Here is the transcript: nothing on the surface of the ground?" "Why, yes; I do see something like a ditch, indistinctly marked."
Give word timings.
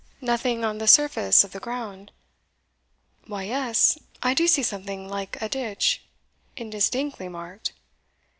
nothing 0.21 0.65
on 0.65 0.79
the 0.79 0.87
surface 0.87 1.43
of 1.43 1.51
the 1.51 1.59
ground?" 1.59 2.11
"Why, 3.27 3.43
yes; 3.43 3.99
I 4.23 4.33
do 4.33 4.47
see 4.47 4.63
something 4.63 5.07
like 5.07 5.39
a 5.39 5.47
ditch, 5.47 6.03
indistinctly 6.57 7.29
marked." 7.29 7.73